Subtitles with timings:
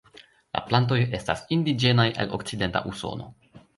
[0.57, 3.29] La plantoj estas indiĝenaj el Okcidenta Usono.